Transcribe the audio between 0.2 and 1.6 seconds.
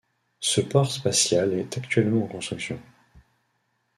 Ce port spatial